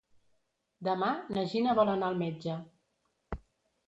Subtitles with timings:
[0.87, 2.57] Demà na Gina vol anar al metge.